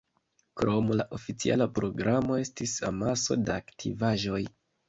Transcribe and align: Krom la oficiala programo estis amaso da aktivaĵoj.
Krom 0.61 0.87
la 1.01 1.05
oficiala 1.17 1.67
programo 1.79 2.39
estis 2.47 2.75
amaso 2.91 3.41
da 3.51 3.63
aktivaĵoj. 3.65 4.45